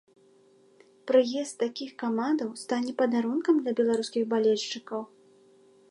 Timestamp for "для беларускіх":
3.67-4.23